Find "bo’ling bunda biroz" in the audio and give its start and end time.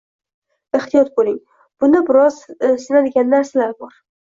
1.19-2.41